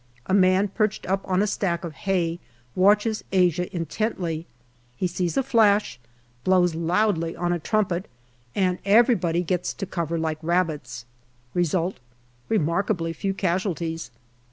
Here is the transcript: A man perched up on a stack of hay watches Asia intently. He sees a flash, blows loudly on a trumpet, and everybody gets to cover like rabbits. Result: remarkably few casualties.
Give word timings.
A 0.25 0.33
man 0.33 0.67
perched 0.67 1.05
up 1.05 1.21
on 1.25 1.43
a 1.43 1.45
stack 1.45 1.83
of 1.83 1.93
hay 1.93 2.39
watches 2.73 3.23
Asia 3.31 3.71
intently. 3.71 4.47
He 4.95 5.05
sees 5.05 5.37
a 5.37 5.43
flash, 5.43 5.99
blows 6.43 6.73
loudly 6.73 7.35
on 7.35 7.53
a 7.53 7.59
trumpet, 7.59 8.07
and 8.55 8.79
everybody 8.83 9.43
gets 9.43 9.75
to 9.75 9.85
cover 9.85 10.17
like 10.17 10.39
rabbits. 10.41 11.05
Result: 11.53 11.99
remarkably 12.49 13.13
few 13.13 13.35
casualties. 13.35 14.09